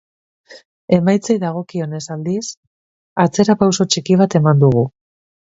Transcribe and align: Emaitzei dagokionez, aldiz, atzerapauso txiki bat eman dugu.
Emaitzei 0.97 1.35
dagokionez, 1.43 2.01
aldiz, 2.17 2.43
atzerapauso 3.27 3.89
txiki 3.93 4.21
bat 4.23 4.39
eman 4.41 4.65
dugu. 4.65 4.87